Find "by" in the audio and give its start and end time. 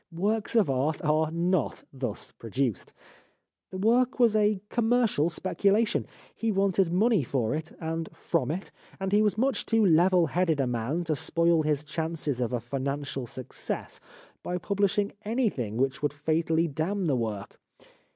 14.41-14.57